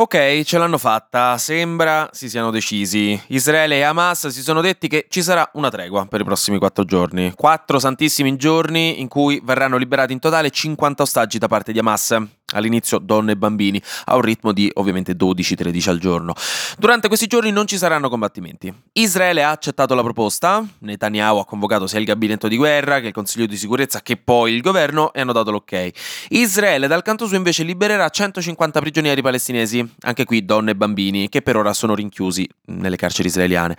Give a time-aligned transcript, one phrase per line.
[0.00, 3.20] Ok, ce l'hanno fatta, sembra si siano decisi.
[3.30, 6.84] Israele e Hamas si sono detti che ci sarà una tregua per i prossimi quattro
[6.84, 7.32] giorni.
[7.34, 12.16] Quattro santissimi giorni in cui verranno liberati in totale 50 ostaggi da parte di Hamas
[12.54, 16.34] all'inizio donne e bambini, a un ritmo di ovviamente 12-13 al giorno.
[16.78, 18.72] Durante questi giorni non ci saranno combattimenti.
[18.92, 23.12] Israele ha accettato la proposta, Netanyahu ha convocato sia il gabinetto di guerra che il
[23.12, 25.90] Consiglio di sicurezza che poi il governo e hanno dato l'ok.
[26.28, 31.42] Israele dal canto suo invece libererà 150 prigionieri palestinesi, anche qui donne e bambini, che
[31.42, 33.76] per ora sono rinchiusi nelle carceri israeliane.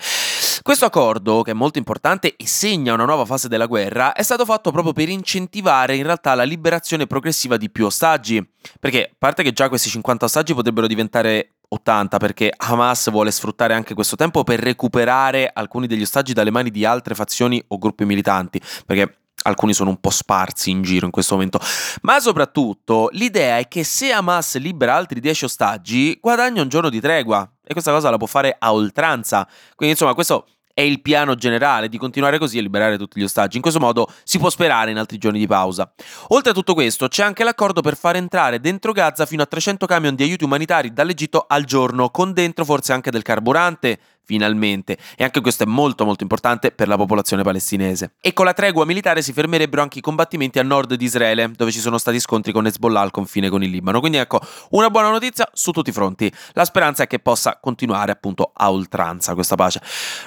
[0.62, 4.46] Questo accordo, che è molto importante e segna una nuova fase della guerra, è stato
[4.46, 8.46] fatto proprio per incentivare in realtà la liberazione progressiva di più ostaggi.
[8.80, 13.74] Perché, a parte che già questi 50 ostaggi potrebbero diventare 80 perché Hamas vuole sfruttare
[13.74, 18.06] anche questo tempo per recuperare alcuni degli ostaggi dalle mani di altre fazioni o gruppi
[18.06, 21.60] militanti, perché alcuni sono un po' sparsi in giro in questo momento,
[22.02, 27.00] ma soprattutto l'idea è che se Hamas libera altri 10 ostaggi, guadagna un giorno di
[27.00, 29.48] tregua e questa cosa la può fare a oltranza.
[29.76, 30.46] Quindi insomma, questo
[30.80, 33.58] è il piano generale di continuare così a liberare tutti gli ostaggi.
[33.58, 35.92] In questo modo si può sperare in altri giorni di pausa.
[36.30, 39.86] Oltre a tutto questo, c'è anche l'accordo per far entrare dentro Gaza fino a 300
[39.86, 44.96] camion di aiuti umanitari dall'Egitto al giorno, con dentro forse anche del carburante, finalmente.
[45.18, 48.12] E anche questo è molto molto importante per la popolazione palestinese.
[48.22, 51.72] E con la tregua militare si fermerebbero anche i combattimenti a nord di Israele, dove
[51.72, 54.00] ci sono stati scontri con Hezbollah al confine con il Libano.
[54.00, 54.40] Quindi ecco,
[54.72, 56.32] una buona notizia su tutti i fronti.
[56.54, 59.82] La speranza è che possa continuare appunto a oltranza questa pace.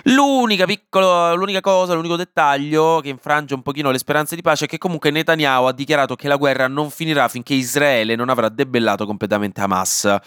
[0.04, 4.68] L'unica piccola, l'unica cosa, l'unico dettaglio che infrange un pochino le speranze di pace è
[4.68, 9.06] che comunque Netanyahu ha dichiarato che la guerra non finirà finché Israele non avrà debellato
[9.06, 10.18] completamente Hamas.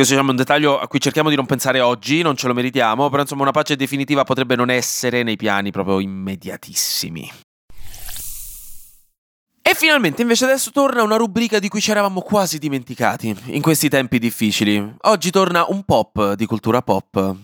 [0.00, 2.54] Questo diciamo, è un dettaglio a cui cerchiamo di non pensare oggi, non ce lo
[2.54, 7.30] meritiamo, però insomma una pace definitiva potrebbe non essere nei piani proprio immediatissimi.
[9.60, 13.90] E finalmente invece adesso torna una rubrica di cui ci eravamo quasi dimenticati in questi
[13.90, 14.94] tempi difficili.
[15.02, 17.34] Oggi torna un pop di cultura pop.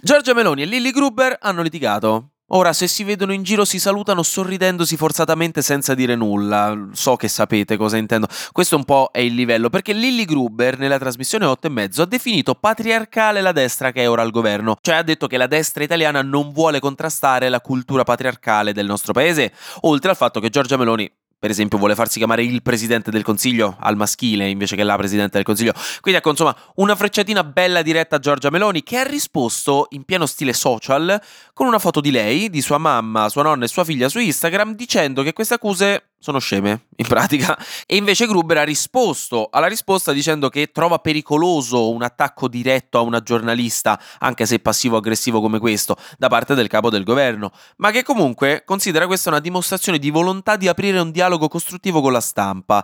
[0.00, 2.33] Giorgia Meloni e Lily Gruber hanno litigato.
[2.48, 6.88] Ora, se si vedono in giro si salutano sorridendosi forzatamente senza dire nulla.
[6.92, 8.26] So che sapete cosa intendo.
[8.52, 12.06] Questo un po' è il livello, perché Lilly Gruber nella trasmissione 8 e mezzo ha
[12.06, 14.76] definito patriarcale la destra che è ora al governo.
[14.80, 19.14] Cioè ha detto che la destra italiana non vuole contrastare la cultura patriarcale del nostro
[19.14, 19.50] paese,
[19.80, 21.10] oltre al fatto che Giorgia Meloni
[21.44, 25.36] per esempio vuole farsi chiamare il presidente del consiglio al maschile invece che la presidente
[25.36, 25.74] del consiglio.
[26.00, 30.24] Quindi ecco, insomma, una frecciatina bella diretta a Giorgia Meloni che ha risposto in pieno
[30.24, 31.20] stile social
[31.52, 34.74] con una foto di lei, di sua mamma, sua nonna e sua figlia su Instagram
[34.74, 37.54] dicendo che queste accuse sono sceme, in pratica.
[37.84, 43.02] E invece Gruber ha risposto alla risposta dicendo che trova pericoloso un attacco diretto a
[43.02, 48.02] una giornalista, anche se passivo-aggressivo come questo, da parte del capo del governo, ma che
[48.02, 52.82] comunque considera questa una dimostrazione di volontà di aprire un dialogo costruttivo con la stampa.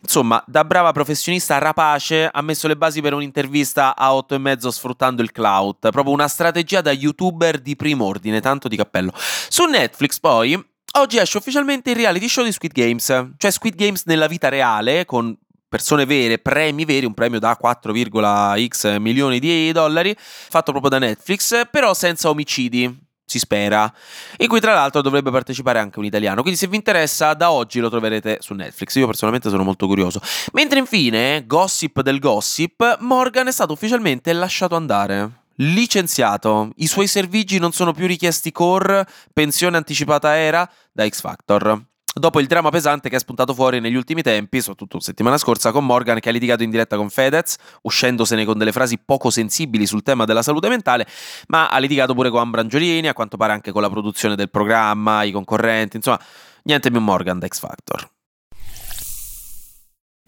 [0.00, 4.70] Insomma, da brava professionista rapace ha messo le basi per un'intervista a 8 e mezzo
[4.70, 9.12] sfruttando il cloud, proprio una strategia da youtuber di primo ordine, tanto di cappello.
[9.14, 14.02] Su Netflix poi Oggi esce ufficialmente il reality show di Squid Games, cioè Squid Games
[14.06, 15.32] nella vita reale, con
[15.68, 21.68] persone vere, premi veri, un premio da 4,x milioni di dollari, fatto proprio da Netflix,
[21.70, 22.92] però senza omicidi,
[23.24, 23.90] si spera,
[24.38, 26.40] in cui tra l'altro dovrebbe partecipare anche un italiano.
[26.40, 28.96] Quindi se vi interessa, da oggi lo troverete su Netflix.
[28.96, 30.20] Io personalmente sono molto curioso.
[30.52, 36.72] Mentre infine, gossip del gossip, Morgan è stato ufficialmente lasciato andare licenziato.
[36.76, 41.86] I suoi servigi non sono più richiesti core, pensione anticipata era da X Factor.
[42.18, 45.84] Dopo il dramma pesante che è spuntato fuori negli ultimi tempi, soprattutto settimana scorsa, con
[45.84, 50.02] Morgan che ha litigato in diretta con Fedez, uscendosene con delle frasi poco sensibili sul
[50.02, 51.06] tema della salute mentale,
[51.46, 55.22] ma ha litigato pure con Ambrangiolini, a quanto pare anche con la produzione del programma,
[55.22, 56.18] i concorrenti, insomma,
[56.64, 58.10] niente più Morgan da X Factor.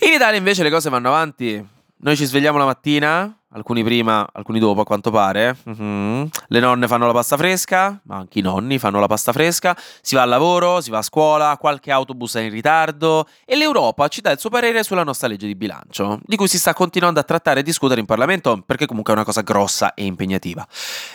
[0.02, 1.78] In Italia invece le cose vanno avanti.
[2.02, 5.54] Noi ci svegliamo la mattina, alcuni prima, alcuni dopo a quanto pare.
[5.68, 6.24] Mm-hmm.
[6.46, 9.76] Le nonne fanno la pasta fresca, ma anche i nonni fanno la pasta fresca.
[10.00, 14.08] Si va al lavoro, si va a scuola, qualche autobus è in ritardo e l'Europa
[14.08, 17.20] ci dà il suo parere sulla nostra legge di bilancio, di cui si sta continuando
[17.20, 20.66] a trattare e discutere in Parlamento perché comunque è una cosa grossa e impegnativa.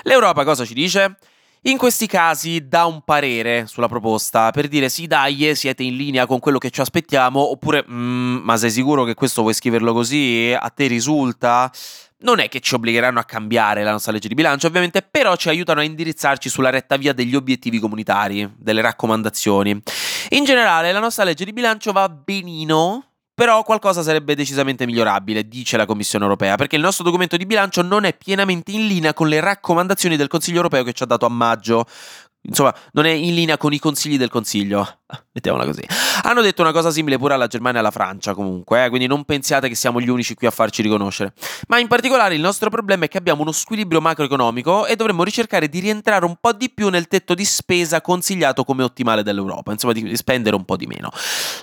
[0.04, 1.18] L'Europa cosa ci dice?
[1.68, 6.28] In questi casi dà un parere sulla proposta per dire sì dai siete in linea
[6.28, 10.56] con quello che ci aspettiamo oppure mm, ma sei sicuro che questo vuoi scriverlo così?
[10.56, 11.72] A te risulta?
[12.20, 15.50] Non è che ci obbligheranno a cambiare la nostra legge di bilancio, ovviamente, però ci
[15.50, 19.82] aiutano a indirizzarci sulla retta via degli obiettivi comunitari, delle raccomandazioni.
[20.30, 25.76] In generale, la nostra legge di bilancio va benino, Però qualcosa sarebbe decisamente migliorabile, dice
[25.76, 29.28] la Commissione europea, perché il nostro documento di bilancio non è pienamente in linea con
[29.28, 31.86] le raccomandazioni del Consiglio europeo che ci ha dato a maggio.
[32.48, 35.00] Insomma, non è in linea con i consigli del Consiglio.
[35.34, 35.82] Mettiamola così.
[36.24, 38.90] Hanno detto una cosa simile pure alla Germania e alla Francia, comunque, eh?
[38.90, 41.34] quindi non pensiate che siamo gli unici qui a farci riconoscere.
[41.68, 45.70] Ma in particolare il nostro problema è che abbiamo uno squilibrio macroeconomico e dovremmo ricercare
[45.70, 49.94] di rientrare un po' di più nel tetto di spesa consigliato come ottimale dall'Europa, insomma,
[49.94, 51.12] di spendere un po' di meno.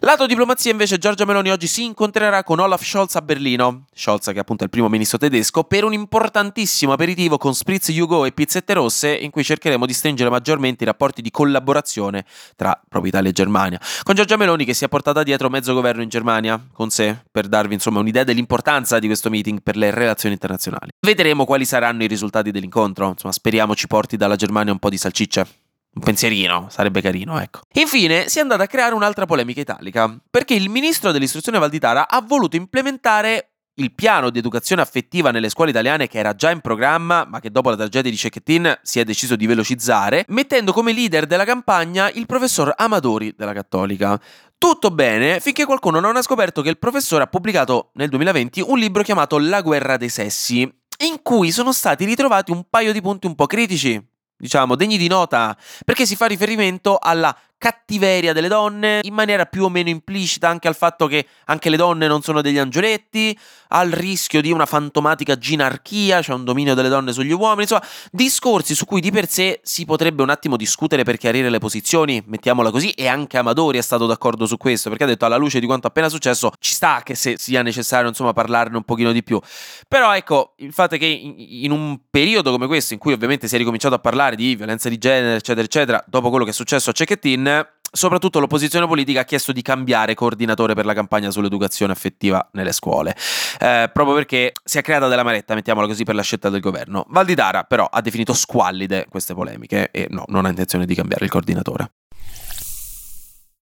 [0.01, 4.33] Lato diplomazia, invece, Giorgia Meloni oggi si incontrerà con Olaf Scholz a Berlino, Scholz che
[4.33, 8.75] è appunto il primo ministro tedesco, per un importantissimo aperitivo con spritz Yugo e pizzette
[8.75, 12.25] rosse, in cui cercheremo di stringere maggiormente i rapporti di collaborazione
[12.57, 16.03] tra proprio Italia e Germania con Giorgia Meloni che si è portata dietro mezzo governo
[16.03, 20.35] in Germania con sé per darvi insomma un'idea dell'importanza di questo meeting per le relazioni
[20.35, 20.91] internazionali.
[21.01, 24.99] Vedremo quali saranno i risultati dell'incontro, insomma speriamo ci porti dalla Germania un po' di
[24.99, 25.47] salciccia.
[25.95, 27.61] Un pensierino, sarebbe carino, ecco.
[27.75, 32.23] Infine, si è andata a creare un'altra polemica italica, perché il ministro dell'istruzione Valditara ha
[32.23, 37.25] voluto implementare il piano di educazione affettiva nelle scuole italiane che era già in programma,
[37.25, 41.27] ma che dopo la tragedia di Cecchettin si è deciso di velocizzare, mettendo come leader
[41.27, 44.21] della campagna il professor Amadori della Cattolica.
[44.59, 48.79] Tutto bene finché qualcuno non ha scoperto che il professore ha pubblicato nel 2020 un
[48.79, 53.27] libro chiamato La guerra dei sessi, in cui sono stati ritrovati un paio di punti
[53.27, 54.01] un po' critici,
[54.37, 59.63] diciamo, degni di nota, perché si fa riferimento alla cattiveria delle donne, in maniera più
[59.63, 63.39] o meno implicita anche al fatto che anche le donne non sono degli angioletti,
[63.69, 68.75] al rischio di una fantomatica ginarchia, cioè un dominio delle donne sugli uomini, insomma, discorsi
[68.75, 72.73] su cui di per sé si potrebbe un attimo discutere per chiarire le posizioni, mettiamola
[72.73, 75.67] così, e anche Amadori è stato d'accordo su questo, perché ha detto alla luce di
[75.67, 79.41] quanto appena successo ci sta che se sia necessario, insomma, parlarne un pochino di più.
[79.87, 83.55] Però ecco, il fatto è che in, un periodo come questo, in cui ovviamente si
[83.55, 86.91] è ricominciato a parlare di violenza di genere, eccetera, eccetera, dopo quello che è successo
[86.91, 87.52] a Cecchettin,
[87.93, 93.15] soprattutto l'opposizione politica ha chiesto di cambiare coordinatore per la campagna sull'educazione affettiva nelle scuole,
[93.61, 97.05] eh, proprio perché si è creata della maretta, mettiamola così, per la scelta del governo.
[97.09, 101.31] Valditara però ha definito squallide queste polemiche e no, non ha intenzione di cambiare il
[101.31, 101.93] coordinatore.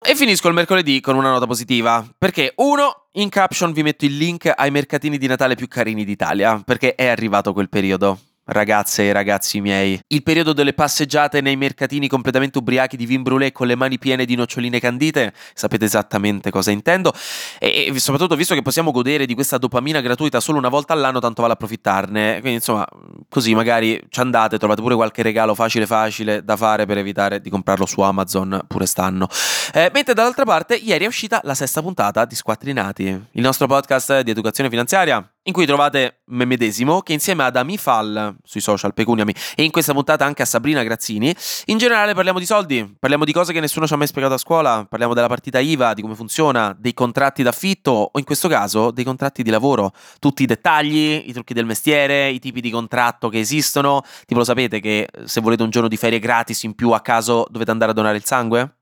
[0.06, 4.18] E finisco il mercoledì con una nota positiva, perché uno, in caption vi metto il
[4.18, 9.14] link ai mercatini di Natale più carini d'Italia, perché è arrivato quel periodo ragazze e
[9.14, 10.00] ragazzi miei.
[10.08, 14.26] Il periodo delle passeggiate nei mercatini completamente ubriachi di vin brûlé con le mani piene
[14.26, 17.14] di noccioline candite, sapete esattamente cosa intendo.
[17.60, 21.42] E, soprattutto visto che possiamo godere di questa dopamina gratuita solo una volta all'anno, tanto
[21.42, 22.40] vale approfittarne.
[22.40, 22.88] Quindi insomma,
[23.30, 27.50] così magari ci andate, trovate pure qualche regalo facile facile da fare per evitare di
[27.50, 29.28] comprarlo su Amazon pure stanno.
[29.74, 34.22] Eh, mentre dall'altra parte, ieri è uscita la sesta puntata di Squattrinati, il nostro podcast
[34.22, 39.34] di educazione finanziaria in cui trovate me medesimo che insieme ad Amifal sui social Pecuniami
[39.56, 41.36] e in questa puntata anche a Sabrina Grazzini,
[41.66, 44.38] in generale parliamo di soldi, parliamo di cose che nessuno ci ha mai spiegato a
[44.38, 48.92] scuola, parliamo della partita IVA, di come funziona, dei contratti d'affitto o in questo caso
[48.92, 53.28] dei contratti di lavoro, tutti i dettagli, i trucchi del mestiere, i tipi di contratto
[53.30, 56.92] che esistono, tipo lo sapete che se volete un giorno di ferie gratis in più
[56.92, 58.76] a caso dovete andare a donare il sangue?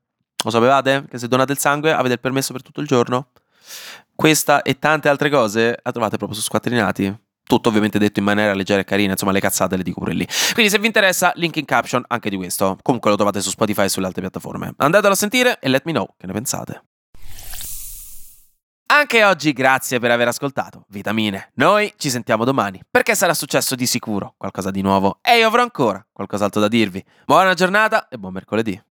[0.43, 1.05] Lo sapevate?
[1.09, 3.29] Che se donate il sangue avete il permesso per tutto il giorno?
[4.15, 7.29] Questa e tante altre cose la trovate proprio su Squattrinati.
[7.43, 10.27] Tutto ovviamente detto in maniera leggera e carina, insomma le cazzate le dico pure lì.
[10.53, 12.77] Quindi se vi interessa, link in caption anche di questo.
[12.81, 14.73] Comunque lo trovate su Spotify e sulle altre piattaforme.
[14.77, 16.83] Andatelo a sentire e let me know che ne pensate.
[18.93, 21.51] Anche oggi grazie per aver ascoltato Vitamine.
[21.55, 25.61] Noi ci sentiamo domani perché sarà successo di sicuro qualcosa di nuovo e io avrò
[25.61, 27.03] ancora qualcos'altro da dirvi.
[27.25, 28.90] Buona giornata e buon mercoledì.